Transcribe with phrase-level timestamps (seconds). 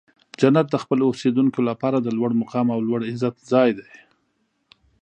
[0.39, 3.89] جنت د خپلو اوسیدونکو لپاره د لوړ مقام او لوړ عزت ځای دی.